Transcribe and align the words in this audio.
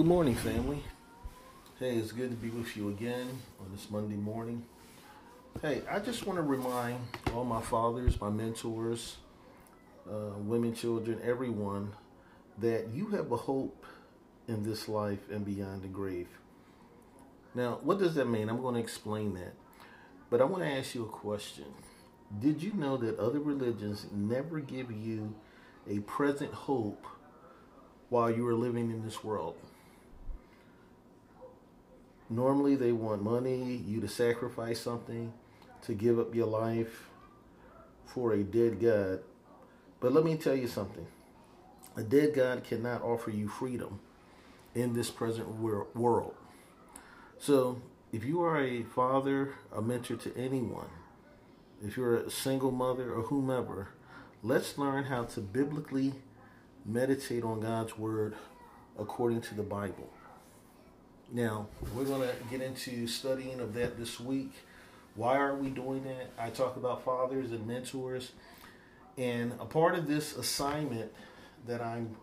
Good 0.00 0.06
morning, 0.06 0.34
family. 0.34 0.82
Hey, 1.78 1.96
it's 1.98 2.10
good 2.10 2.30
to 2.30 2.36
be 2.36 2.48
with 2.48 2.74
you 2.74 2.88
again 2.88 3.28
on 3.60 3.70
this 3.70 3.90
Monday 3.90 4.16
morning. 4.16 4.64
Hey, 5.60 5.82
I 5.90 5.98
just 5.98 6.26
want 6.26 6.38
to 6.38 6.42
remind 6.42 7.00
all 7.34 7.44
my 7.44 7.60
fathers, 7.60 8.18
my 8.18 8.30
mentors, 8.30 9.18
uh, 10.10 10.38
women, 10.38 10.74
children, 10.74 11.20
everyone, 11.22 11.92
that 12.56 12.88
you 12.94 13.08
have 13.08 13.30
a 13.30 13.36
hope 13.36 13.84
in 14.48 14.62
this 14.62 14.88
life 14.88 15.18
and 15.30 15.44
beyond 15.44 15.82
the 15.82 15.88
grave. 15.88 16.28
Now, 17.54 17.78
what 17.82 17.98
does 17.98 18.14
that 18.14 18.24
mean? 18.24 18.48
I'm 18.48 18.62
going 18.62 18.76
to 18.76 18.80
explain 18.80 19.34
that. 19.34 19.52
But 20.30 20.40
I 20.40 20.44
want 20.44 20.62
to 20.62 20.70
ask 20.70 20.94
you 20.94 21.04
a 21.04 21.08
question. 21.08 21.66
Did 22.40 22.62
you 22.62 22.72
know 22.72 22.96
that 22.96 23.18
other 23.18 23.38
religions 23.38 24.06
never 24.10 24.60
give 24.60 24.90
you 24.90 25.34
a 25.86 25.98
present 25.98 26.54
hope 26.54 27.06
while 28.08 28.30
you 28.30 28.48
are 28.48 28.54
living 28.54 28.90
in 28.90 29.04
this 29.04 29.22
world? 29.22 29.56
Normally, 32.30 32.76
they 32.76 32.92
want 32.92 33.22
money, 33.24 33.82
you 33.86 34.00
to 34.00 34.08
sacrifice 34.08 34.80
something, 34.80 35.32
to 35.82 35.94
give 35.94 36.18
up 36.18 36.34
your 36.34 36.46
life 36.46 37.08
for 38.06 38.32
a 38.32 38.44
dead 38.44 38.80
God. 38.80 39.20
But 39.98 40.12
let 40.12 40.24
me 40.24 40.36
tell 40.36 40.54
you 40.54 40.68
something 40.68 41.06
a 41.96 42.02
dead 42.02 42.34
God 42.34 42.62
cannot 42.62 43.02
offer 43.02 43.30
you 43.30 43.48
freedom 43.48 43.98
in 44.74 44.94
this 44.94 45.10
present 45.10 45.48
world. 45.48 46.34
So, 47.38 47.82
if 48.12 48.24
you 48.24 48.42
are 48.42 48.60
a 48.60 48.84
father, 48.84 49.54
a 49.74 49.82
mentor 49.82 50.16
to 50.16 50.36
anyone, 50.36 50.88
if 51.84 51.96
you're 51.96 52.16
a 52.16 52.30
single 52.30 52.70
mother 52.70 53.12
or 53.12 53.22
whomever, 53.22 53.88
let's 54.42 54.78
learn 54.78 55.04
how 55.04 55.24
to 55.24 55.40
biblically 55.40 56.14
meditate 56.84 57.42
on 57.42 57.60
God's 57.60 57.98
word 57.98 58.34
according 58.98 59.40
to 59.42 59.54
the 59.54 59.62
Bible. 59.62 60.10
Now, 61.32 61.68
we're 61.94 62.04
going 62.04 62.28
to 62.28 62.34
get 62.50 62.60
into 62.60 63.06
studying 63.06 63.60
of 63.60 63.74
that 63.74 63.98
this 63.98 64.18
week. 64.18 64.52
Why 65.14 65.36
are 65.36 65.54
we 65.54 65.68
doing 65.68 66.04
that? 66.04 66.30
I 66.38 66.50
talk 66.50 66.76
about 66.76 67.04
fathers 67.04 67.52
and 67.52 67.66
mentors. 67.66 68.32
And 69.16 69.52
a 69.60 69.64
part 69.64 69.94
of 69.94 70.06
this 70.08 70.36
assignment 70.36 71.12
that 71.66 71.80
I'm 71.80 72.16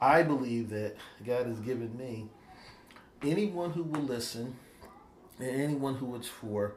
I 0.00 0.22
believe 0.22 0.68
that 0.70 0.96
God 1.24 1.46
has 1.46 1.58
given 1.60 1.96
me, 1.96 2.26
anyone 3.22 3.70
who 3.70 3.82
will 3.82 4.02
listen 4.02 4.56
and 5.38 5.48
anyone 5.48 5.94
who 5.94 6.14
it's 6.14 6.28
for, 6.28 6.74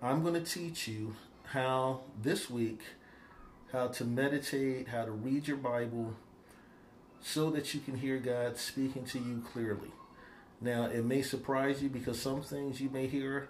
I'm 0.00 0.22
going 0.22 0.34
to 0.34 0.48
teach 0.48 0.86
you 0.86 1.16
how 1.44 2.02
this 2.22 2.48
week 2.48 2.80
how 3.72 3.88
to 3.88 4.04
meditate, 4.04 4.88
how 4.88 5.04
to 5.04 5.10
read 5.10 5.48
your 5.48 5.56
Bible 5.56 6.14
so 7.22 7.50
that 7.50 7.72
you 7.72 7.80
can 7.80 7.96
hear 7.96 8.18
God 8.18 8.58
speaking 8.58 9.04
to 9.06 9.18
you 9.18 9.42
clearly. 9.52 9.90
Now, 10.62 10.84
it 10.84 11.04
may 11.04 11.22
surprise 11.22 11.82
you 11.82 11.88
because 11.88 12.20
some 12.20 12.40
things 12.40 12.80
you 12.80 12.88
may 12.88 13.08
hear 13.08 13.48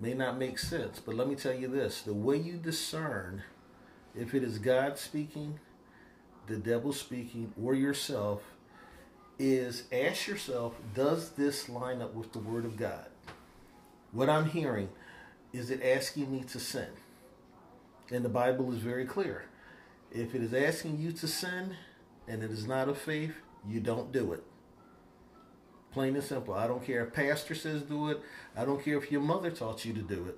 may 0.00 0.14
not 0.14 0.38
make 0.38 0.58
sense. 0.58 0.98
But 0.98 1.14
let 1.14 1.28
me 1.28 1.34
tell 1.34 1.54
you 1.54 1.68
this 1.68 2.00
the 2.00 2.14
way 2.14 2.38
you 2.38 2.54
discern 2.54 3.42
if 4.16 4.34
it 4.34 4.42
is 4.42 4.58
God 4.58 4.96
speaking, 4.96 5.60
the 6.46 6.56
devil 6.56 6.92
speaking, 6.92 7.52
or 7.62 7.74
yourself 7.74 8.42
is 9.38 9.84
ask 9.92 10.26
yourself, 10.26 10.74
does 10.94 11.30
this 11.30 11.68
line 11.68 12.00
up 12.00 12.14
with 12.14 12.32
the 12.32 12.38
Word 12.38 12.64
of 12.64 12.76
God? 12.76 13.08
What 14.12 14.30
I'm 14.30 14.48
hearing, 14.48 14.88
is 15.52 15.70
it 15.70 15.82
asking 15.82 16.32
me 16.32 16.44
to 16.44 16.60
sin? 16.60 16.88
And 18.10 18.24
the 18.24 18.30
Bible 18.30 18.72
is 18.72 18.78
very 18.78 19.04
clear. 19.04 19.46
If 20.12 20.34
it 20.34 20.42
is 20.42 20.54
asking 20.54 20.98
you 21.00 21.12
to 21.12 21.26
sin 21.26 21.76
and 22.28 22.42
it 22.42 22.50
is 22.50 22.66
not 22.66 22.88
of 22.88 22.96
faith, 22.96 23.34
you 23.68 23.80
don't 23.80 24.12
do 24.12 24.32
it. 24.32 24.44
Plain 25.94 26.16
and 26.16 26.24
simple. 26.24 26.54
I 26.54 26.66
don't 26.66 26.84
care 26.84 27.06
if 27.06 27.12
pastor 27.12 27.54
says 27.54 27.82
do 27.82 28.10
it. 28.10 28.20
I 28.56 28.64
don't 28.64 28.84
care 28.84 28.98
if 28.98 29.12
your 29.12 29.20
mother 29.20 29.52
taught 29.52 29.84
you 29.84 29.92
to 29.92 30.02
do 30.02 30.26
it. 30.26 30.36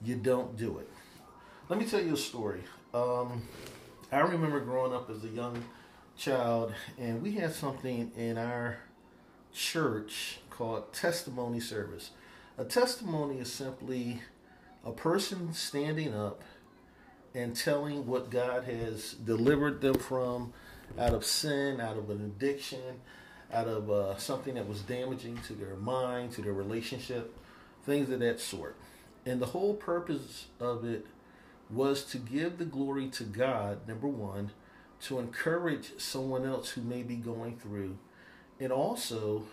You 0.00 0.14
don't 0.14 0.56
do 0.56 0.78
it. 0.78 0.88
Let 1.68 1.80
me 1.80 1.84
tell 1.84 2.00
you 2.00 2.14
a 2.14 2.16
story. 2.16 2.60
Um, 2.94 3.42
I 4.12 4.20
remember 4.20 4.60
growing 4.60 4.92
up 4.92 5.10
as 5.10 5.24
a 5.24 5.28
young 5.28 5.64
child, 6.16 6.72
and 6.96 7.20
we 7.20 7.32
had 7.32 7.52
something 7.52 8.12
in 8.16 8.38
our 8.38 8.76
church 9.52 10.38
called 10.48 10.92
testimony 10.92 11.58
service. 11.58 12.10
A 12.56 12.64
testimony 12.64 13.40
is 13.40 13.52
simply 13.52 14.22
a 14.84 14.92
person 14.92 15.52
standing 15.54 16.14
up 16.14 16.42
and 17.34 17.56
telling 17.56 18.06
what 18.06 18.30
God 18.30 18.62
has 18.62 19.14
delivered 19.14 19.80
them 19.80 19.94
from 19.94 20.52
out 20.96 21.14
of 21.14 21.24
sin, 21.24 21.80
out 21.80 21.96
of 21.96 22.10
an 22.10 22.24
addiction, 22.24 23.00
out 23.54 23.68
of 23.68 23.90
uh, 23.90 24.16
something 24.16 24.54
that 24.54 24.68
was 24.68 24.80
damaging 24.80 25.38
to 25.46 25.52
their 25.54 25.76
mind, 25.76 26.32
to 26.32 26.42
their 26.42 26.52
relationship, 26.52 27.34
things 27.84 28.10
of 28.10 28.20
that 28.20 28.40
sort. 28.40 28.76
And 29.24 29.40
the 29.40 29.46
whole 29.46 29.74
purpose 29.74 30.46
of 30.60 30.84
it 30.84 31.06
was 31.70 32.04
to 32.04 32.18
give 32.18 32.58
the 32.58 32.64
glory 32.64 33.08
to 33.08 33.24
God, 33.24 33.86
number 33.88 34.08
one, 34.08 34.50
to 35.02 35.18
encourage 35.18 35.98
someone 35.98 36.44
else 36.44 36.70
who 36.70 36.82
may 36.82 37.02
be 37.02 37.16
going 37.16 37.56
through, 37.56 37.98
and 38.60 38.72
also 38.72 39.44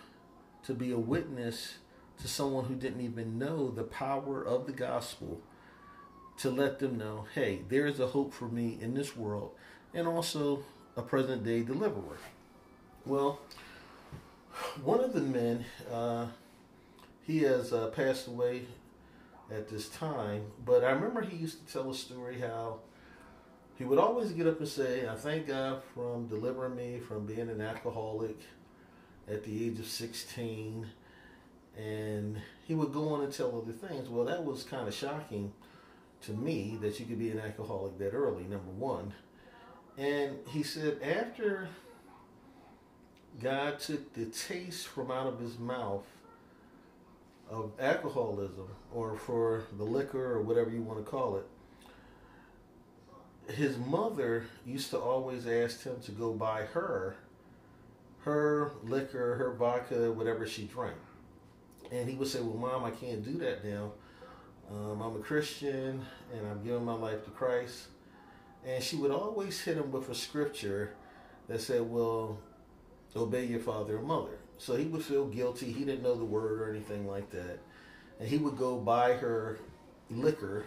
to 0.64 0.74
be 0.74 0.92
a 0.92 0.98
witness 0.98 1.74
to 2.20 2.28
someone 2.28 2.66
who 2.66 2.74
didn't 2.74 3.00
even 3.00 3.38
know 3.38 3.70
the 3.70 3.82
power 3.82 4.42
of 4.42 4.66
the 4.66 4.72
gospel 4.72 5.40
to 6.38 6.50
let 6.50 6.78
them 6.78 6.96
know 6.98 7.26
hey, 7.34 7.62
there 7.68 7.86
is 7.86 8.00
a 8.00 8.08
hope 8.08 8.32
for 8.32 8.48
me 8.48 8.78
in 8.80 8.94
this 8.94 9.16
world, 9.16 9.52
and 9.94 10.06
also 10.06 10.62
a 10.96 11.02
present 11.02 11.44
day 11.44 11.62
deliverer. 11.62 12.18
Well, 13.04 13.40
one 14.84 15.00
of 15.00 15.12
the 15.12 15.20
men, 15.20 15.64
uh, 15.90 16.26
he 17.26 17.40
has 17.40 17.72
uh, 17.72 17.88
passed 17.88 18.26
away 18.28 18.62
at 19.50 19.68
this 19.68 19.88
time, 19.88 20.44
but 20.64 20.84
I 20.84 20.90
remember 20.90 21.20
he 21.22 21.36
used 21.36 21.66
to 21.66 21.72
tell 21.72 21.90
a 21.90 21.94
story 21.94 22.40
how 22.40 22.80
he 23.76 23.84
would 23.84 23.98
always 23.98 24.32
get 24.32 24.46
up 24.46 24.58
and 24.60 24.68
say, 24.68 25.08
I 25.08 25.14
thank 25.14 25.48
God 25.48 25.82
from 25.94 26.26
delivering 26.26 26.76
me 26.76 27.00
from 27.00 27.26
being 27.26 27.48
an 27.48 27.60
alcoholic 27.60 28.38
at 29.28 29.44
the 29.44 29.66
age 29.66 29.78
of 29.78 29.86
16. 29.86 30.86
And 31.76 32.40
he 32.66 32.74
would 32.74 32.92
go 32.92 33.08
on 33.08 33.22
and 33.24 33.32
tell 33.32 33.56
other 33.56 33.72
things. 33.72 34.08
Well, 34.08 34.26
that 34.26 34.44
was 34.44 34.62
kind 34.62 34.86
of 34.86 34.94
shocking 34.94 35.52
to 36.22 36.32
me 36.32 36.78
that 36.82 37.00
you 37.00 37.06
could 37.06 37.18
be 37.18 37.30
an 37.30 37.40
alcoholic 37.40 37.98
that 37.98 38.12
early, 38.12 38.44
number 38.44 38.70
one. 38.70 39.14
And 39.96 40.36
he 40.48 40.62
said, 40.62 41.00
after 41.02 41.68
God 43.40 43.78
took 43.80 44.12
the 44.14 44.26
taste 44.26 44.86
from 44.86 45.10
out 45.10 45.26
of 45.26 45.40
his 45.40 45.58
mouth 45.58 46.04
of 47.50 47.72
alcoholism 47.80 48.68
or 48.92 49.16
for 49.16 49.64
the 49.76 49.84
liquor 49.84 50.32
or 50.34 50.42
whatever 50.42 50.70
you 50.70 50.82
want 50.82 50.98
to 50.98 51.10
call 51.10 51.36
it, 51.36 51.46
his 53.52 53.76
mother 53.76 54.44
used 54.64 54.90
to 54.90 54.98
always 54.98 55.46
ask 55.46 55.82
him 55.82 55.96
to 56.04 56.12
go 56.12 56.32
buy 56.32 56.62
her 56.62 57.16
her 58.22 58.72
liquor, 58.84 59.34
her 59.36 59.52
vodka, 59.52 60.12
whatever 60.12 60.46
she 60.46 60.64
drank. 60.64 60.96
And 61.90 62.08
he 62.08 62.14
would 62.14 62.28
say, 62.28 62.40
Well, 62.40 62.56
mom, 62.56 62.84
I 62.84 62.90
can't 62.90 63.24
do 63.24 63.32
that 63.38 63.64
now. 63.64 63.92
Um, 64.70 65.02
I'm 65.02 65.16
a 65.16 65.18
Christian 65.18 66.04
and 66.32 66.46
I'm 66.50 66.62
giving 66.62 66.84
my 66.84 66.94
life 66.94 67.24
to 67.24 67.30
Christ. 67.30 67.88
And 68.64 68.82
she 68.82 68.96
would 68.96 69.10
always 69.10 69.60
hit 69.60 69.76
him 69.76 69.90
with 69.90 70.08
a 70.08 70.14
scripture 70.14 70.94
that 71.48 71.60
said, 71.60 71.82
Well, 71.82 72.38
obey 73.16 73.44
your 73.44 73.60
father 73.60 73.98
and 73.98 74.06
mother. 74.06 74.38
So 74.58 74.76
he 74.76 74.84
would 74.86 75.04
feel 75.04 75.26
guilty. 75.26 75.72
He 75.72 75.84
didn't 75.84 76.02
know 76.02 76.14
the 76.14 76.24
word 76.24 76.60
or 76.60 76.70
anything 76.70 77.06
like 77.06 77.30
that. 77.30 77.58
And 78.20 78.28
he 78.28 78.38
would 78.38 78.56
go 78.56 78.78
buy 78.78 79.14
her 79.14 79.58
liquor 80.10 80.66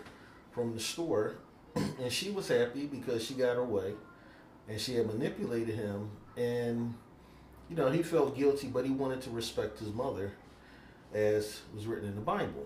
from 0.51 0.73
the 0.73 0.79
store. 0.79 1.35
And 1.75 2.11
she 2.11 2.31
was 2.31 2.47
happy 2.47 2.85
because 2.85 3.25
she 3.25 3.33
got 3.33 3.55
her 3.55 3.63
way 3.63 3.93
and 4.67 4.79
she 4.79 4.95
had 4.95 5.07
manipulated 5.07 5.75
him. 5.75 6.09
And, 6.37 6.93
you 7.69 7.75
know, 7.75 7.91
he 7.91 8.01
felt 8.01 8.37
guilty, 8.37 8.67
but 8.67 8.85
he 8.85 8.91
wanted 8.91 9.21
to 9.23 9.29
respect 9.29 9.79
his 9.79 9.93
mother 9.93 10.31
as 11.13 11.61
was 11.73 11.85
written 11.85 12.07
in 12.09 12.15
the 12.15 12.21
Bible. 12.21 12.65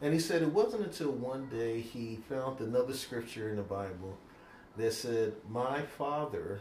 And 0.00 0.12
he 0.12 0.20
said 0.20 0.42
it 0.42 0.52
wasn't 0.52 0.84
until 0.84 1.12
one 1.12 1.48
day 1.48 1.80
he 1.80 2.18
found 2.28 2.60
another 2.60 2.92
scripture 2.92 3.48
in 3.48 3.56
the 3.56 3.62
Bible 3.62 4.18
that 4.76 4.92
said, 4.92 5.34
My 5.48 5.82
father 5.82 6.60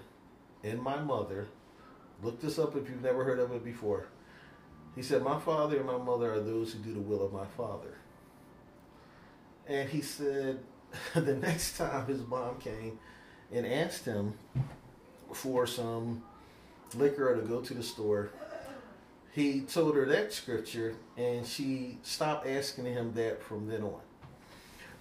and 0.64 0.82
my 0.82 1.00
mother 1.00 1.48
Look 2.24 2.40
this 2.40 2.58
up 2.58 2.76
if 2.76 2.90
you've 2.90 3.02
never 3.02 3.24
heard 3.24 3.40
of 3.40 3.52
it 3.52 3.64
before. 3.64 4.08
He 4.96 5.02
said, 5.02 5.24
My 5.24 5.40
father 5.40 5.78
and 5.78 5.86
my 5.86 5.98
mother 5.98 6.34
are 6.34 6.40
those 6.40 6.72
who 6.72 6.80
do 6.80 6.94
the 6.94 7.00
will 7.00 7.24
of 7.24 7.34
my 7.34 7.46
father. 7.58 7.98
And 9.68 9.90
he 9.90 10.02
said, 10.02 10.60
the 11.14 11.36
next 11.36 11.78
time 11.78 12.06
his 12.06 12.22
mom 12.28 12.60
came 12.60 13.00
and 13.52 13.66
asked 13.66 14.06
him 14.06 14.34
for 15.34 15.66
some 15.68 16.24
liquor 16.96 17.36
to 17.36 17.42
go 17.42 17.62
to 17.62 17.74
the 17.74 17.84
store, 17.84 18.30
he 19.32 19.62
told 19.62 19.96
her 19.96 20.06
that 20.06 20.32
scripture 20.32 20.96
and 21.18 21.46
she 21.46 21.98
stopped 22.04 22.48
asking 22.48 22.86
him 22.86 23.14
that 23.14 23.42
from 23.42 23.68
then 23.68 23.82
on. 23.82 24.02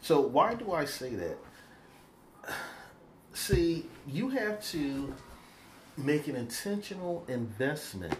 So, 0.00 0.20
why 0.20 0.54
do 0.54 0.72
I 0.72 0.84
say 0.84 1.10
that? 1.10 1.36
See, 3.34 3.86
you 4.06 4.30
have 4.30 4.62
to 4.70 5.14
make 5.96 6.28
an 6.28 6.36
intentional 6.36 7.24
investment 7.28 8.14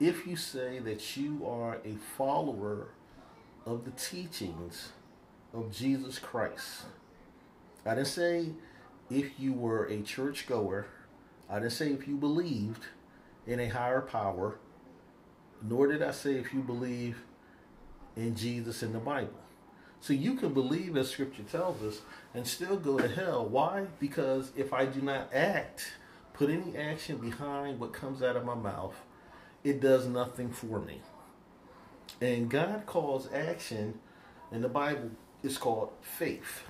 if 0.00 0.26
you 0.26 0.36
say 0.36 0.78
that 0.80 1.16
you 1.16 1.46
are 1.46 1.78
a 1.84 1.94
follower 2.16 2.88
of 3.64 3.84
the 3.84 3.92
teachings 3.92 4.90
of 5.54 5.72
Jesus 5.72 6.18
Christ. 6.18 6.82
I 7.86 7.94
didn't 7.94 8.08
say 8.08 8.46
if 9.10 9.38
you 9.38 9.52
were 9.52 9.84
a 9.86 10.00
churchgoer. 10.02 10.86
I 11.48 11.60
didn't 11.60 11.72
say 11.72 11.92
if 11.92 12.08
you 12.08 12.16
believed 12.16 12.86
in 13.46 13.60
a 13.60 13.68
higher 13.68 14.00
power. 14.00 14.58
Nor 15.62 15.88
did 15.88 16.02
I 16.02 16.10
say 16.10 16.34
if 16.34 16.52
you 16.52 16.60
believe 16.60 17.22
in 18.16 18.34
Jesus 18.34 18.82
in 18.82 18.92
the 18.92 18.98
Bible. 18.98 19.38
So 20.00 20.12
you 20.12 20.34
can 20.34 20.52
believe 20.52 20.96
as 20.96 21.10
scripture 21.10 21.44
tells 21.44 21.80
us 21.82 22.00
and 22.34 22.44
still 22.46 22.76
go 22.76 22.98
to 22.98 23.06
hell. 23.06 23.46
Why? 23.46 23.86
Because 24.00 24.50
if 24.56 24.72
I 24.72 24.86
do 24.86 25.00
not 25.00 25.32
act, 25.32 25.92
put 26.34 26.50
any 26.50 26.76
action 26.76 27.18
behind 27.18 27.78
what 27.78 27.92
comes 27.92 28.22
out 28.22 28.36
of 28.36 28.44
my 28.44 28.54
mouth, 28.54 28.94
it 29.64 29.80
does 29.80 30.06
nothing 30.06 30.50
for 30.50 30.80
me. 30.80 31.00
And 32.20 32.48
God 32.48 32.86
calls 32.86 33.28
action 33.32 33.98
in 34.50 34.62
the 34.62 34.68
Bible 34.68 35.10
is 35.42 35.58
called 35.58 35.90
faith. 36.00 36.62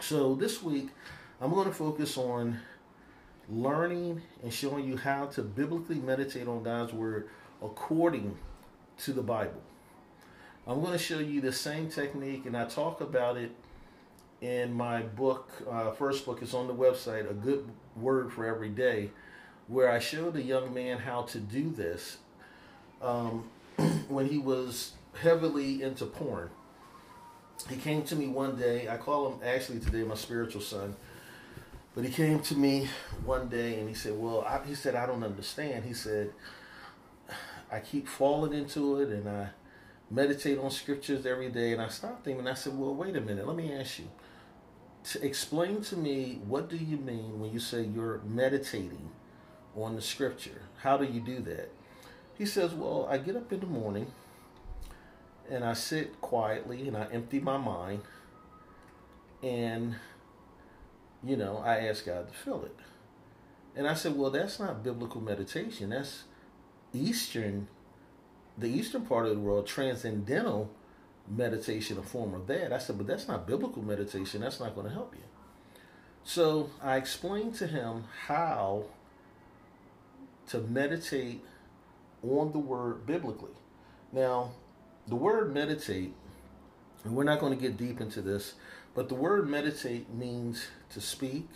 So 0.00 0.34
this 0.34 0.62
week, 0.62 0.88
I'm 1.40 1.50
going 1.50 1.66
to 1.66 1.74
focus 1.74 2.16
on 2.16 2.58
learning 3.48 4.22
and 4.42 4.52
showing 4.52 4.86
you 4.86 4.96
how 4.96 5.26
to 5.26 5.42
biblically 5.42 5.96
meditate 5.96 6.48
on 6.48 6.62
God's 6.62 6.92
Word 6.92 7.28
according 7.62 8.36
to 8.98 9.12
the 9.12 9.22
Bible. 9.22 9.62
I'm 10.66 10.80
going 10.80 10.92
to 10.92 10.98
show 10.98 11.18
you 11.18 11.40
the 11.40 11.52
same 11.52 11.88
technique, 11.88 12.46
and 12.46 12.56
I 12.56 12.66
talk 12.66 13.00
about 13.00 13.36
it 13.36 13.50
in 14.42 14.72
my 14.72 15.02
book, 15.02 15.50
uh, 15.70 15.92
first 15.92 16.26
book 16.26 16.42
is 16.42 16.52
on 16.52 16.66
the 16.66 16.74
website, 16.74 17.30
A 17.30 17.32
Good 17.32 17.64
Word 17.94 18.32
for 18.32 18.44
Every 18.44 18.68
Day, 18.70 19.10
where 19.68 19.88
I 19.88 20.00
showed 20.00 20.34
a 20.34 20.42
young 20.42 20.74
man 20.74 20.98
how 20.98 21.22
to 21.22 21.38
do 21.38 21.70
this 21.70 22.18
um, 23.00 23.48
when 24.08 24.28
he 24.28 24.38
was 24.38 24.94
heavily 25.14 25.82
into 25.82 26.04
porn. 26.06 26.50
He 27.70 27.76
came 27.76 28.02
to 28.02 28.16
me 28.16 28.26
one 28.26 28.56
day, 28.56 28.88
I 28.88 28.96
call 28.96 29.32
him 29.32 29.38
actually 29.44 29.78
today 29.78 30.02
my 30.02 30.16
spiritual 30.16 30.60
son, 30.60 30.96
but 31.94 32.04
he 32.04 32.10
came 32.10 32.40
to 32.40 32.56
me 32.56 32.88
one 33.24 33.48
day 33.48 33.78
and 33.78 33.88
he 33.88 33.94
said, 33.94 34.18
Well, 34.18 34.42
I, 34.42 34.60
he 34.66 34.74
said, 34.74 34.96
I 34.96 35.06
don't 35.06 35.22
understand. 35.22 35.84
He 35.84 35.94
said, 35.94 36.32
I 37.70 37.78
keep 37.78 38.08
falling 38.08 38.54
into 38.54 39.00
it 39.00 39.10
and 39.10 39.28
I 39.28 39.50
meditate 40.10 40.58
on 40.58 40.72
scriptures 40.72 41.26
every 41.26 41.50
day. 41.50 41.72
And 41.72 41.82
I 41.82 41.88
stopped 41.88 42.26
him 42.26 42.40
and 42.40 42.48
I 42.48 42.54
said, 42.54 42.76
Well, 42.76 42.94
wait 42.94 43.14
a 43.14 43.20
minute. 43.20 43.46
Let 43.46 43.56
me 43.56 43.72
ask 43.72 44.00
you. 44.00 44.08
To 45.04 45.24
explain 45.24 45.82
to 45.82 45.96
me 45.96 46.40
what 46.46 46.68
do 46.68 46.76
you 46.76 46.96
mean 46.96 47.40
when 47.40 47.52
you 47.52 47.58
say 47.58 47.82
you're 47.82 48.20
meditating 48.24 49.10
on 49.76 49.96
the 49.96 50.02
scripture? 50.02 50.62
How 50.78 50.96
do 50.96 51.04
you 51.04 51.20
do 51.20 51.40
that? 51.40 51.70
He 52.38 52.46
says, 52.46 52.72
Well, 52.72 53.06
I 53.10 53.18
get 53.18 53.36
up 53.36 53.52
in 53.52 53.60
the 53.60 53.66
morning 53.66 54.12
and 55.50 55.64
I 55.64 55.72
sit 55.72 56.20
quietly 56.20 56.86
and 56.86 56.96
I 56.96 57.06
empty 57.12 57.40
my 57.40 57.56
mind 57.56 58.02
and 59.42 59.96
you 61.24 61.36
know, 61.36 61.58
I 61.58 61.78
ask 61.86 62.06
God 62.06 62.28
to 62.28 62.34
fill 62.34 62.64
it. 62.64 62.76
And 63.76 63.88
I 63.88 63.94
said, 63.94 64.16
Well, 64.16 64.30
that's 64.30 64.60
not 64.60 64.84
biblical 64.84 65.20
meditation. 65.20 65.90
That's 65.90 66.24
Eastern 66.92 67.68
the 68.58 68.68
eastern 68.68 69.06
part 69.06 69.26
of 69.26 69.34
the 69.34 69.40
world, 69.40 69.66
transcendental 69.66 70.70
meditation, 71.28 71.98
a 71.98 72.02
form 72.02 72.34
of 72.34 72.46
that. 72.46 72.72
I 72.72 72.78
said, 72.78 72.98
but 72.98 73.06
that's 73.06 73.28
not 73.28 73.46
biblical 73.46 73.82
meditation. 73.82 74.40
That's 74.40 74.60
not 74.60 74.74
going 74.74 74.86
to 74.86 74.92
help 74.92 75.14
you. 75.14 75.22
So 76.24 76.70
I 76.82 76.96
explained 76.96 77.54
to 77.56 77.66
him 77.66 78.04
how 78.26 78.84
to 80.48 80.58
meditate 80.58 81.42
on 82.22 82.52
the 82.52 82.58
word 82.58 83.06
biblically. 83.06 83.52
Now, 84.12 84.52
the 85.08 85.16
word 85.16 85.52
meditate, 85.52 86.14
and 87.04 87.16
we're 87.16 87.24
not 87.24 87.40
going 87.40 87.52
to 87.52 87.60
get 87.60 87.76
deep 87.76 88.00
into 88.00 88.22
this, 88.22 88.54
but 88.94 89.08
the 89.08 89.14
word 89.14 89.48
meditate 89.48 90.12
means 90.12 90.66
to 90.90 91.00
speak, 91.00 91.48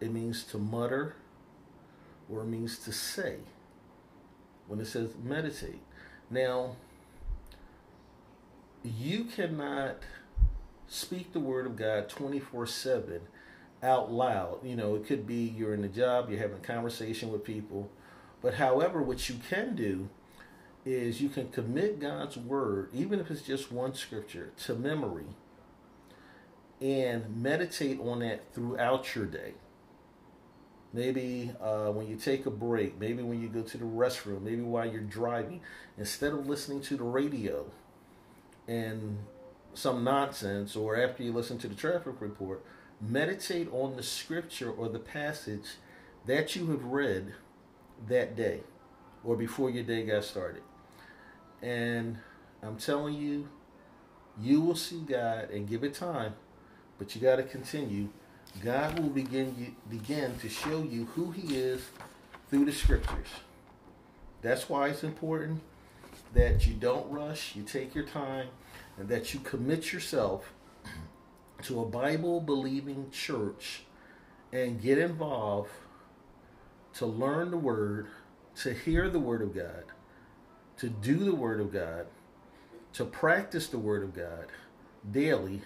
it 0.00 0.12
means 0.12 0.44
to 0.44 0.58
mutter, 0.58 1.16
or 2.28 2.42
it 2.42 2.46
means 2.46 2.78
to 2.80 2.92
say 2.92 3.38
when 4.68 4.80
it 4.80 4.86
says 4.86 5.10
meditate. 5.24 5.80
Now, 6.30 6.76
you 8.82 9.24
cannot 9.24 9.96
speak 10.88 11.32
the 11.32 11.40
word 11.40 11.66
of 11.66 11.76
God 11.76 12.08
24 12.08 12.66
7 12.66 13.20
out 13.82 14.12
loud. 14.12 14.64
You 14.64 14.76
know, 14.76 14.94
it 14.94 15.06
could 15.06 15.26
be 15.26 15.54
you're 15.56 15.74
in 15.74 15.84
a 15.84 15.88
job, 15.88 16.30
you're 16.30 16.40
having 16.40 16.58
a 16.58 16.66
conversation 16.66 17.30
with 17.30 17.44
people. 17.44 17.90
But 18.42 18.54
however, 18.54 19.02
what 19.02 19.28
you 19.28 19.36
can 19.48 19.76
do 19.76 20.08
is 20.84 21.20
you 21.20 21.28
can 21.28 21.48
commit 21.50 22.00
God's 22.00 22.36
word, 22.36 22.88
even 22.92 23.20
if 23.20 23.30
it's 23.30 23.42
just 23.42 23.70
one 23.70 23.94
scripture, 23.94 24.52
to 24.64 24.74
memory 24.74 25.26
and 26.80 27.42
meditate 27.42 28.00
on 28.00 28.20
that 28.20 28.54
throughout 28.54 29.14
your 29.14 29.26
day. 29.26 29.52
Maybe 30.92 31.52
uh, 31.60 31.88
when 31.88 32.08
you 32.08 32.16
take 32.16 32.46
a 32.46 32.50
break, 32.50 32.98
maybe 32.98 33.22
when 33.22 33.40
you 33.40 33.48
go 33.48 33.62
to 33.62 33.78
the 33.78 33.84
restroom, 33.84 34.42
maybe 34.42 34.62
while 34.62 34.90
you're 34.90 35.02
driving, 35.02 35.60
instead 35.98 36.32
of 36.32 36.48
listening 36.48 36.80
to 36.82 36.96
the 36.96 37.04
radio 37.04 37.66
and 38.70 39.18
some 39.74 40.04
nonsense, 40.04 40.76
or 40.76 40.96
after 40.96 41.22
you 41.22 41.32
listen 41.32 41.58
to 41.58 41.68
the 41.68 41.74
traffic 41.74 42.20
report, 42.20 42.64
meditate 43.00 43.68
on 43.72 43.96
the 43.96 44.02
scripture 44.02 44.70
or 44.70 44.88
the 44.88 44.98
passage 44.98 45.76
that 46.26 46.54
you 46.54 46.70
have 46.70 46.84
read 46.84 47.34
that 48.08 48.36
day 48.36 48.60
or 49.24 49.36
before 49.36 49.70
your 49.70 49.82
day 49.82 50.04
got 50.04 50.24
started. 50.24 50.62
And 51.62 52.18
I'm 52.62 52.76
telling 52.76 53.14
you, 53.14 53.48
you 54.40 54.60
will 54.60 54.76
see 54.76 55.00
God 55.00 55.50
and 55.50 55.68
give 55.68 55.82
it 55.82 55.94
time, 55.94 56.34
but 56.98 57.14
you 57.14 57.20
got 57.20 57.36
to 57.36 57.42
continue 57.42 58.08
God 58.64 58.98
will 58.98 59.10
begin 59.10 59.54
you, 59.56 59.74
begin 59.88 60.36
to 60.38 60.48
show 60.48 60.82
you 60.82 61.06
who 61.14 61.30
He 61.30 61.56
is 61.56 61.82
through 62.50 62.64
the 62.64 62.72
Scriptures. 62.72 63.28
That's 64.42 64.68
why 64.68 64.88
it's 64.88 65.04
important 65.04 65.60
that 66.34 66.66
you 66.66 66.74
don't 66.74 67.10
rush, 67.10 67.56
you 67.56 67.62
take 67.62 67.94
your 67.94 68.04
time, 68.04 68.48
and 68.98 69.08
that 69.08 69.34
you 69.34 69.40
commit 69.40 69.92
yourself 69.92 70.52
to 71.62 71.80
a 71.80 71.84
Bible 71.84 72.40
believing 72.40 73.10
church 73.10 73.82
and 74.52 74.80
get 74.80 74.98
involved 74.98 75.70
to 76.94 77.06
learn 77.06 77.50
the 77.50 77.56
Word, 77.56 78.08
to 78.56 78.72
hear 78.72 79.08
the 79.08 79.20
Word 79.20 79.42
of 79.42 79.54
God, 79.54 79.84
to 80.78 80.88
do 80.88 81.18
the 81.18 81.34
Word 81.34 81.60
of 81.60 81.72
God, 81.72 82.06
to 82.94 83.04
practice 83.04 83.68
the 83.68 83.78
Word 83.78 84.02
of 84.02 84.14
God 84.14 84.46
daily 85.10 85.62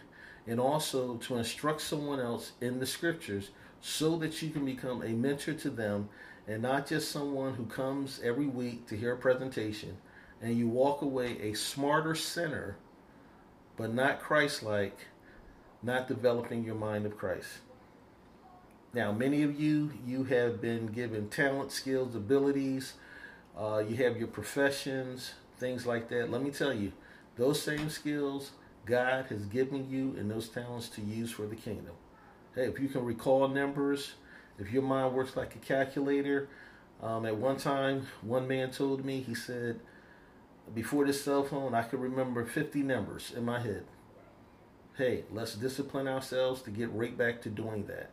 and 0.46 0.60
also 0.60 1.16
to 1.16 1.36
instruct 1.36 1.80
someone 1.80 2.20
else 2.20 2.52
in 2.60 2.78
the 2.78 2.86
scriptures 2.86 3.50
so 3.80 4.16
that 4.16 4.42
you 4.42 4.50
can 4.50 4.64
become 4.64 5.02
a 5.02 5.08
mentor 5.08 5.54
to 5.54 5.70
them 5.70 6.08
and 6.46 6.62
not 6.62 6.86
just 6.86 7.10
someone 7.10 7.54
who 7.54 7.64
comes 7.66 8.20
every 8.22 8.46
week 8.46 8.86
to 8.86 8.96
hear 8.96 9.14
a 9.14 9.16
presentation 9.16 9.96
and 10.44 10.58
you 10.58 10.68
walk 10.68 11.00
away 11.00 11.38
a 11.40 11.54
smarter 11.54 12.14
sinner 12.14 12.76
but 13.78 13.92
not 13.92 14.20
Christ-like, 14.20 15.06
not 15.82 16.06
developing 16.06 16.62
your 16.62 16.74
mind 16.74 17.06
of 17.06 17.16
Christ. 17.16 17.48
Now, 18.92 19.10
many 19.10 19.42
of 19.42 19.58
you, 19.58 19.92
you 20.06 20.24
have 20.24 20.60
been 20.60 20.88
given 20.88 21.28
talent, 21.28 21.72
skills, 21.72 22.14
abilities. 22.14 22.92
Uh, 23.58 23.82
you 23.88 23.96
have 23.96 24.16
your 24.16 24.28
professions, 24.28 25.32
things 25.58 25.86
like 25.86 26.08
that. 26.10 26.30
Let 26.30 26.42
me 26.42 26.50
tell 26.50 26.72
you, 26.72 26.92
those 27.36 27.60
same 27.60 27.88
skills 27.90 28.52
God 28.84 29.26
has 29.30 29.46
given 29.46 29.90
you 29.90 30.14
and 30.18 30.30
those 30.30 30.48
talents 30.48 30.88
to 30.90 31.00
use 31.00 31.32
for 31.32 31.46
the 31.46 31.56
kingdom. 31.56 31.94
Hey, 32.54 32.66
if 32.66 32.78
you 32.78 32.88
can 32.88 33.04
recall 33.04 33.48
numbers, 33.48 34.12
if 34.58 34.70
your 34.70 34.82
mind 34.82 35.14
works 35.14 35.36
like 35.36 35.56
a 35.56 35.58
calculator, 35.58 36.48
um, 37.02 37.26
at 37.26 37.36
one 37.36 37.56
time, 37.56 38.06
one 38.22 38.46
man 38.46 38.70
told 38.70 39.04
me, 39.04 39.20
he 39.20 39.34
said, 39.34 39.80
before 40.72 41.04
this 41.04 41.22
cell 41.22 41.44
phone, 41.44 41.74
I 41.74 41.82
could 41.82 42.00
remember 42.00 42.44
50 42.44 42.82
numbers 42.82 43.32
in 43.36 43.44
my 43.44 43.60
head. 43.60 43.84
Hey, 44.96 45.24
let's 45.30 45.54
discipline 45.54 46.06
ourselves 46.06 46.62
to 46.62 46.70
get 46.70 46.90
right 46.92 47.16
back 47.16 47.42
to 47.42 47.50
doing 47.50 47.86
that. 47.86 48.10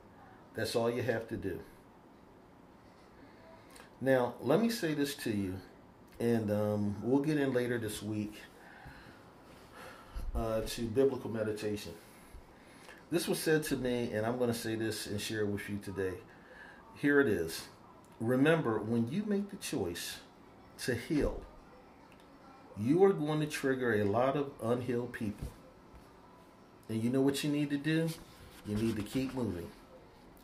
That's 0.56 0.76
all 0.76 0.90
you 0.90 1.04
have 1.04 1.28
to 1.30 1.38
do. 1.38 1.60
Now, 4.02 4.34
let 4.42 4.60
me 4.60 4.70
say 4.70 4.96
this 4.96 5.16
to 5.18 5.32
you, 5.32 5.56
and 6.20 6.52
um, 6.52 6.96
we'll 7.04 7.22
get 7.22 7.38
in 7.38 7.54
later 7.54 7.78
this 7.78 8.02
week 8.02 8.34
uh, 10.36 10.62
to 10.62 10.82
biblical 10.82 11.30
meditation. 11.30 11.94
This 13.12 13.28
was 13.28 13.40
said 13.40 13.64
to 13.66 13.78
me, 13.78 14.12
and 14.14 14.26
I'm 14.26 14.38
going 14.38 14.52
to 14.52 14.58
say 14.58 14.76
this 14.76 15.06
and 15.06 15.22
share 15.22 15.42
it 15.42 15.48
with 15.48 15.70
you 15.70 15.78
today. 15.78 16.14
Here 16.96 17.20
it 17.20 17.28
is. 17.28 17.66
Remember, 18.20 18.80
when 18.80 19.12
you 19.12 19.24
make 19.26 19.50
the 19.50 19.58
choice 19.58 20.20
to 20.80 20.96
heal, 20.96 21.42
you 22.80 23.04
are 23.04 23.14
going 23.14 23.40
to 23.40 23.48
trigger 23.48 23.94
a 23.94 24.04
lot 24.04 24.36
of 24.36 24.52
unhealed 24.62 25.14
people. 25.14 25.48
And 26.90 27.04
you 27.04 27.10
know 27.10 27.22
what 27.22 27.44
you 27.44 27.52
need 27.52 27.70
to 27.70 27.78
do? 27.78 28.10
You 28.68 28.76
need 28.76 28.96
to 28.96 29.02
keep 29.02 29.34
moving. 29.34 29.70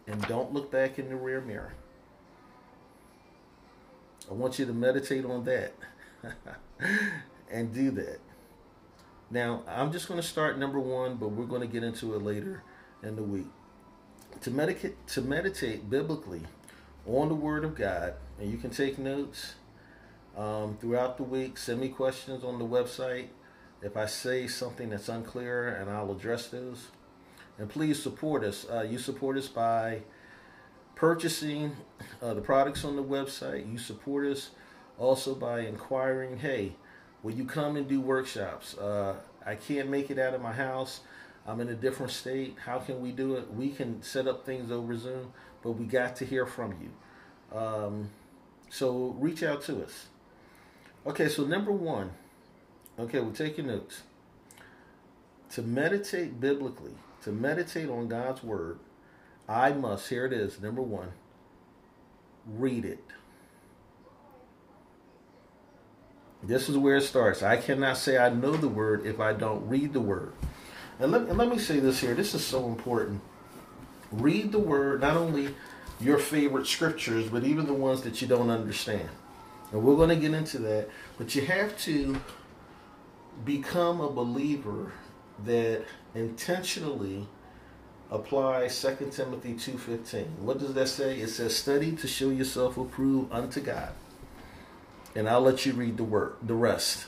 And 0.08 0.22
don't 0.24 0.54
look 0.54 0.72
back 0.72 0.98
in 0.98 1.10
the 1.10 1.16
rear 1.16 1.42
mirror. 1.42 1.74
I 4.30 4.34
want 4.34 4.60
you 4.60 4.66
to 4.66 4.74
meditate 4.74 5.26
on 5.26 5.46
that 5.46 5.74
and 7.52 7.74
do 7.74 7.92
that. 7.92 8.20
Now, 9.30 9.64
I'm 9.68 9.92
just 9.92 10.08
going 10.08 10.20
to 10.20 10.26
start 10.26 10.58
number 10.58 10.80
one, 10.80 11.16
but 11.16 11.30
we're 11.30 11.46
going 11.46 11.62
to 11.62 11.68
get 11.68 11.84
into 11.84 12.16
it 12.16 12.22
later 12.22 12.64
in 13.04 13.16
the 13.16 13.24
week. 13.24 13.48
To 14.42 14.52
meditate, 14.52 15.08
to 15.08 15.22
meditate 15.22 15.90
biblically 15.90 16.42
on 17.06 17.28
the 17.30 17.36
Word 17.36 17.66
of 17.66 17.76
God, 17.76 18.14
and 18.40 18.52
you 18.52 18.58
can 18.58 18.70
take 18.70 18.98
notes 18.98 19.56
um, 20.38 20.78
throughout 20.80 21.18
the 21.18 21.24
week. 21.24 21.58
Send 21.58 21.82
me 21.82 21.90
questions 21.90 22.44
on 22.44 22.60
the 22.60 22.66
website 22.66 23.28
if 23.82 23.98
I 23.98 24.06
say 24.06 24.48
something 24.48 24.90
that's 24.90 25.10
unclear, 25.10 25.68
and 25.68 25.90
I'll 25.90 26.12
address 26.12 26.48
those. 26.48 26.88
And 27.58 27.70
please 27.70 28.02
support 28.02 28.44
us. 28.44 28.66
Uh, 28.70 28.84
you 28.90 29.00
support 29.00 29.38
us 29.38 29.48
by 29.48 30.04
purchasing 30.96 31.76
uh, 32.22 32.34
the 32.34 32.42
products 32.42 32.86
on 32.86 32.96
the 32.96 33.04
website. 33.04 33.72
You 33.72 33.78
support 33.78 34.26
us 34.28 34.52
also 34.98 35.36
by 35.36 35.62
inquiring, 35.62 36.38
hey, 36.38 36.76
will 37.24 37.34
you 37.34 37.46
come 37.46 37.76
and 37.76 37.88
do 37.88 38.00
workshops? 38.00 38.78
Uh, 38.78 39.16
I 39.46 39.56
can't 39.56 39.90
make 39.90 40.10
it 40.12 40.20
out 40.20 40.34
of 40.34 40.42
my 40.42 40.54
house. 40.54 41.02
I'm 41.48 41.62
in 41.62 41.70
a 41.70 41.76
different 41.76 42.12
state. 42.12 42.58
How 42.66 42.80
can 42.80 43.00
we 43.00 43.12
do 43.12 43.36
it? 43.36 43.54
We 43.54 43.70
can 43.70 44.02
set 44.02 44.28
up 44.28 44.46
things 44.46 44.72
over 44.72 44.98
Zoom, 44.98 45.32
but 45.64 45.72
we 45.72 45.86
got 45.86 46.16
to 46.18 46.26
hear 46.26 46.46
from 46.46 46.76
you. 46.82 47.58
Um, 47.58 48.10
so 48.70 49.16
reach 49.18 49.44
out 49.44 49.62
to 49.64 49.84
us. 49.84 50.08
Okay, 51.08 51.30
so 51.30 51.46
number 51.46 51.72
one, 51.72 52.12
okay, 53.00 53.22
we'll 53.22 53.32
take 53.32 53.58
your 53.58 53.66
notes. 53.66 54.02
To 55.52 55.62
meditate 55.62 56.42
biblically, 56.42 56.92
to 57.24 57.32
meditate 57.32 57.90
on 57.90 58.10
God's 58.10 58.44
word, 58.44 58.80
I 59.48 59.72
must, 59.72 60.10
here 60.10 60.26
it 60.26 60.34
is, 60.34 60.60
number 60.60 60.82
one, 60.82 61.14
read 62.46 62.84
it. 62.84 63.04
This 66.44 66.68
is 66.68 66.78
where 66.78 66.98
it 66.98 67.04
starts. 67.04 67.42
I 67.42 67.56
cannot 67.56 67.96
say 67.96 68.18
I 68.18 68.30
know 68.30 68.58
the 68.58 68.68
word 68.68 69.06
if 69.06 69.22
I 69.22 69.32
don't 69.32 69.66
read 69.70 69.94
the 69.94 70.02
word. 70.02 70.34
And 71.00 71.14
let, 71.14 71.22
and 71.22 71.38
let 71.38 71.48
me 71.48 71.58
say 71.58 71.80
this 71.80 72.02
here. 72.02 72.16
This 72.16 72.34
is 72.34 72.44
so 72.44 72.68
important. 72.68 73.22
Read 74.12 74.52
the 74.52 74.60
word, 74.60 75.02
not 75.02 75.16
only 75.16 75.56
your 76.02 76.18
favorite 76.18 76.68
scriptures, 76.68 77.30
but 77.30 77.46
even 77.46 77.66
the 77.66 77.74
ones 77.74 78.02
that 78.02 78.22
you 78.22 78.28
don't 78.28 78.50
understand. 78.50 79.10
And 79.72 79.84
we're 79.84 79.96
going 79.96 80.10
to 80.10 80.16
get 80.16 80.34
into 80.34 80.60
that. 80.60 80.90
But 81.18 81.36
you 81.36 81.46
have 81.46 81.78
to 81.80 82.20
become 83.44 84.02
a 84.02 84.10
believer 84.10 84.94
that 85.46 85.86
intentionally 86.16 87.28
apply 88.10 88.68
2 88.70 89.10
Timothy 89.12 89.54
2.15. 89.54 90.40
What 90.40 90.60
does 90.60 90.74
that 90.74 90.88
say? 90.88 91.20
It 91.20 91.30
says, 91.30 91.56
study 91.56 91.92
to 91.98 92.08
show 92.08 92.30
yourself 92.30 92.78
approved 92.78 93.32
unto 93.32 93.60
God 93.60 93.92
and 95.18 95.28
I'll 95.28 95.42
let 95.42 95.66
you 95.66 95.74
read 95.74 95.98
the 95.98 96.04
word, 96.04 96.36
the 96.44 96.54
rest. 96.54 97.08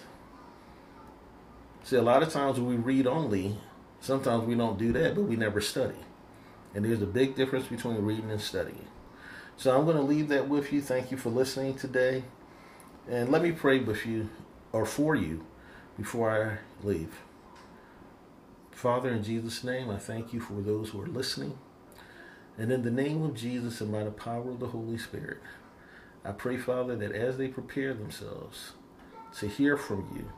See, 1.84 1.96
a 1.96 2.02
lot 2.02 2.24
of 2.24 2.34
times 2.34 2.60
when 2.60 2.68
we 2.68 2.76
read 2.76 3.06
only, 3.06 3.58
sometimes 4.00 4.46
we 4.46 4.56
don't 4.56 4.80
do 4.80 4.92
that, 4.94 5.14
but 5.14 5.26
we 5.26 5.36
never 5.36 5.62
study. 5.62 5.96
And 6.74 6.84
there's 6.84 7.04
a 7.04 7.08
big 7.08 7.36
difference 7.36 7.68
between 7.68 7.98
reading 7.98 8.32
and 8.32 8.42
studying. 8.42 8.88
So 9.58 9.78
I'm 9.78 9.86
going 9.86 9.98
to 9.98 10.02
leave 10.02 10.28
that 10.30 10.50
with 10.50 10.74
you. 10.74 10.82
Thank 10.82 11.12
you 11.12 11.18
for 11.18 11.30
listening 11.30 11.76
today. 11.76 12.24
And 13.10 13.30
let 13.30 13.42
me 13.42 13.52
pray 13.52 13.80
with 13.80 14.06
you 14.06 14.30
or 14.72 14.86
for 14.86 15.16
you 15.16 15.44
before 15.98 16.30
I 16.30 16.86
leave. 16.88 17.22
Father, 18.72 19.10
in 19.10 19.24
Jesus' 19.24 19.64
name, 19.64 19.90
I 19.90 19.98
thank 19.98 20.32
you 20.32 20.40
for 20.40 20.62
those 20.62 20.90
who 20.90 21.02
are 21.02 21.08
listening. 21.08 21.58
And 22.56 22.72
in 22.72 22.84
the 22.84 22.92
name 22.92 23.24
of 23.24 23.34
Jesus 23.34 23.82
and 23.82 23.92
by 23.92 24.04
the 24.04 24.12
power 24.12 24.52
of 24.52 24.60
the 24.60 24.68
Holy 24.68 25.00
Spirit, 25.00 25.40
I 26.24 26.34
pray, 26.34 26.58
Father, 26.58 26.96
that 26.98 27.12
as 27.14 27.38
they 27.40 27.48
prepare 27.48 27.96
themselves 27.96 28.74
to 29.40 29.48
hear 29.48 29.76
from 29.76 30.16
you, 30.16 30.32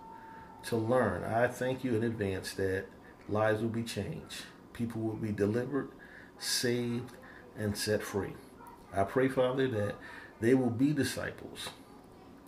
to 0.69 0.77
learn, 0.77 1.25
I 1.25 1.47
thank 1.47 1.83
you 1.83 1.95
in 1.95 2.03
advance 2.03 2.53
that 2.53 2.85
lives 3.27 3.61
will 3.61 3.67
be 3.67 3.83
changed. 3.83 4.43
People 4.71 5.01
will 5.01 5.15
be 5.15 5.33
delivered, 5.33 5.89
saved, 6.39 7.11
and 7.57 7.75
set 7.75 8.01
free. 8.01 8.35
I 8.93 9.03
pray, 9.03 9.27
Father, 9.27 9.67
that 9.67 9.95
they 10.39 10.53
will 10.53 10.69
be 10.69 10.93
disciples 10.93 11.69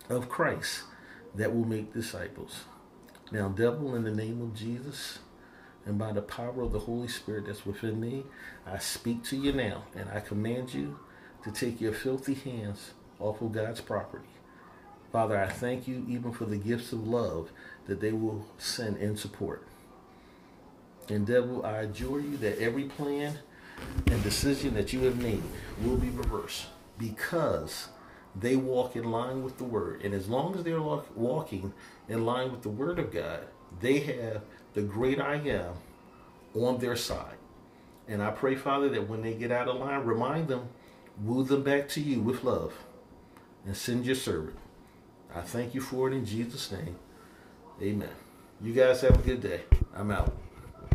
of 0.08 0.28
Christ 0.28 0.82
that 1.34 1.54
will 1.54 1.64
make 1.64 1.92
disciples. 1.92 2.64
Now, 3.32 3.48
devil, 3.48 3.94
in 3.94 4.04
the 4.04 4.10
name 4.10 4.40
of 4.42 4.54
Jesus 4.54 5.18
and 5.86 5.98
by 5.98 6.12
the 6.12 6.22
power 6.22 6.62
of 6.62 6.72
the 6.72 6.80
Holy 6.80 7.08
Spirit 7.08 7.46
that's 7.46 7.66
within 7.66 8.00
me, 8.00 8.24
I 8.66 8.78
speak 8.78 9.24
to 9.24 9.36
you 9.36 9.52
now 9.52 9.84
and 9.94 10.08
I 10.10 10.20
command 10.20 10.74
you 10.74 10.98
to 11.42 11.50
take 11.50 11.80
your 11.80 11.92
filthy 11.92 12.34
hands 12.34 12.92
off 13.18 13.40
of 13.40 13.52
God's 13.52 13.80
property. 13.80 14.28
Father, 15.12 15.38
I 15.38 15.48
thank 15.48 15.86
you 15.86 16.04
even 16.08 16.32
for 16.32 16.44
the 16.44 16.56
gifts 16.56 16.92
of 16.92 17.06
love 17.06 17.50
that 17.86 18.00
they 18.00 18.12
will 18.12 18.46
send 18.58 18.96
in 18.96 19.16
support. 19.16 19.66
And 21.08 21.26
devil, 21.26 21.64
I 21.64 21.82
adjure 21.82 22.20
you 22.20 22.36
that 22.38 22.58
every 22.58 22.84
plan 22.84 23.38
and 24.06 24.22
decision 24.22 24.74
that 24.74 24.92
you 24.92 25.02
have 25.02 25.20
made 25.20 25.42
will 25.82 25.96
be 25.96 26.08
reversed 26.08 26.66
because 26.98 27.88
they 28.34 28.56
walk 28.56 28.96
in 28.96 29.10
line 29.10 29.42
with 29.42 29.58
the 29.58 29.64
word. 29.64 30.02
And 30.02 30.14
as 30.14 30.28
long 30.28 30.56
as 30.56 30.64
they're 30.64 30.80
walking 30.80 31.72
in 32.08 32.24
line 32.24 32.50
with 32.50 32.62
the 32.62 32.68
word 32.68 32.98
of 32.98 33.12
God, 33.12 33.40
they 33.80 34.00
have 34.00 34.42
the 34.74 34.82
great 34.82 35.20
I 35.20 35.36
am 35.36 35.74
on 36.54 36.78
their 36.78 36.96
side. 36.96 37.36
And 38.08 38.22
I 38.22 38.30
pray, 38.30 38.54
Father, 38.54 38.88
that 38.90 39.08
when 39.08 39.22
they 39.22 39.34
get 39.34 39.50
out 39.50 39.68
of 39.68 39.76
line, 39.76 40.04
remind 40.04 40.48
them, 40.48 40.68
woo 41.22 41.44
them 41.44 41.62
back 41.62 41.88
to 41.90 42.00
you 42.00 42.20
with 42.20 42.44
love 42.44 42.74
and 43.64 43.76
send 43.76 44.04
your 44.04 44.14
servant. 44.14 44.58
I 45.34 45.40
thank 45.40 45.74
you 45.74 45.80
for 45.80 46.08
it 46.08 46.14
in 46.14 46.26
Jesus' 46.26 46.70
name. 46.70 46.96
Amen. 47.82 48.08
You 48.60 48.72
guys 48.72 49.00
have 49.00 49.18
a 49.18 49.22
good 49.22 49.40
day. 49.40 49.62
I'm 49.94 50.10
out. 50.10 50.43